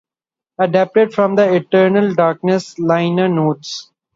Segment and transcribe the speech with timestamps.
[0.57, 3.91] Adapted from the "Eternal Darkness" liner notes.